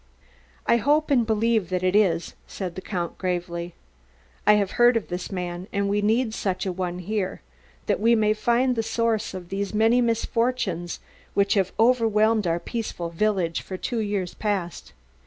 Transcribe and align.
"I 0.65 0.77
hope 0.77 1.11
and 1.11 1.27
believe 1.27 1.69
that 1.69 1.83
it 1.83 1.95
is," 1.95 2.33
said 2.47 2.73
the 2.73 2.81
Count 2.81 3.19
gravely. 3.19 3.75
"I 4.47 4.53
have 4.53 4.71
heard 4.71 4.97
of 4.97 5.09
this 5.09 5.31
man 5.31 5.67
and 5.71 5.87
we 5.87 6.01
need 6.01 6.33
such 6.33 6.65
a 6.65 6.71
one 6.71 6.97
here 6.97 7.41
that 7.85 7.99
we 7.99 8.15
may 8.15 8.33
find 8.33 8.75
the 8.75 8.81
source 8.81 9.35
of 9.35 9.49
these 9.49 9.75
many 9.75 10.01
misfortunes 10.01 11.01
which 11.35 11.53
have 11.53 11.71
overwhelmed 11.79 12.47
our 12.47 12.59
peaceful 12.59 13.11
village 13.11 13.61
for 13.61 13.77
two 13.77 13.99
years 13.99 14.33
past. 14.33 14.93